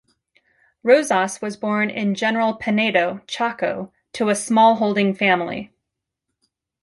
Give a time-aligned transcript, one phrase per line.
[0.83, 5.71] Rozas was born in General Pinedo, Chaco, to a smallholding family.